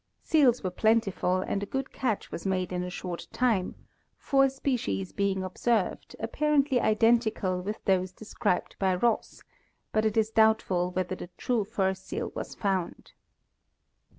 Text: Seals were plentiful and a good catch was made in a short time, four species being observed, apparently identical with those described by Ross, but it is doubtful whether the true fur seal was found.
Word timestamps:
Seals 0.23 0.63
were 0.63 0.71
plentiful 0.71 1.41
and 1.41 1.61
a 1.61 1.67
good 1.67 1.91
catch 1.93 2.31
was 2.31 2.43
made 2.43 2.73
in 2.73 2.81
a 2.83 2.89
short 2.89 3.27
time, 3.31 3.75
four 4.17 4.49
species 4.49 5.11
being 5.13 5.43
observed, 5.43 6.15
apparently 6.19 6.81
identical 6.81 7.61
with 7.61 7.85
those 7.85 8.11
described 8.11 8.75
by 8.79 8.95
Ross, 8.95 9.43
but 9.91 10.03
it 10.03 10.17
is 10.17 10.31
doubtful 10.31 10.89
whether 10.89 11.13
the 11.13 11.29
true 11.37 11.63
fur 11.63 11.93
seal 11.93 12.31
was 12.33 12.55
found. 12.55 13.11